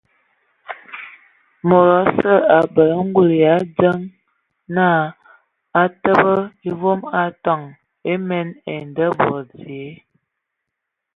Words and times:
Mod 1.67 1.87
osə 2.01 2.33
abələ 2.57 2.95
ngul 3.07 3.29
yʼadzəŋ 3.41 3.99
na 4.75 4.87
utəbə 5.83 6.33
mvɔa 6.71 6.97
atoŋ 7.25 7.61
emien 8.11 8.49
ai 8.69 8.79
ndabod 8.89 9.47
dzie. 9.59 9.89